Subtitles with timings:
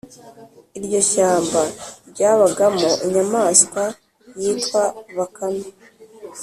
[0.77, 1.61] iryo shyamba
[2.09, 3.83] ryabagamo inyamaswa
[4.39, 4.83] yitwa
[5.17, 5.67] bakame,